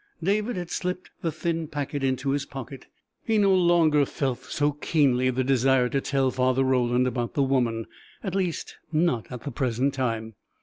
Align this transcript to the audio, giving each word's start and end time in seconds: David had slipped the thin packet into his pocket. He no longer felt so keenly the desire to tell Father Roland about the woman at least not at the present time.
David 0.23 0.55
had 0.55 0.71
slipped 0.71 1.11
the 1.21 1.31
thin 1.31 1.67
packet 1.67 2.03
into 2.03 2.31
his 2.31 2.47
pocket. 2.47 2.87
He 3.23 3.37
no 3.37 3.53
longer 3.53 4.03
felt 4.07 4.39
so 4.45 4.71
keenly 4.71 5.29
the 5.29 5.43
desire 5.43 5.89
to 5.89 6.01
tell 6.01 6.31
Father 6.31 6.63
Roland 6.63 7.05
about 7.05 7.35
the 7.35 7.43
woman 7.43 7.85
at 8.23 8.33
least 8.33 8.77
not 8.91 9.31
at 9.31 9.43
the 9.43 9.51
present 9.51 9.93
time. 9.93 10.33